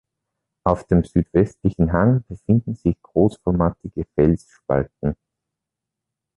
[0.63, 5.15] Auf dem südwestlichen Hang befinden sich großformatige Felsspalten.